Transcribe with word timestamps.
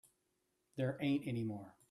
There 0.77 0.97
ain't 0.99 1.27
any 1.27 1.43
more. 1.43 1.75